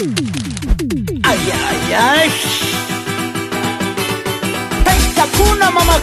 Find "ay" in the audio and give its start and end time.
0.00-1.40, 1.52-1.92, 1.92-2.30